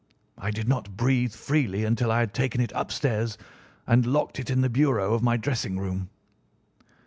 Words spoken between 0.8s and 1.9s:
breathe freely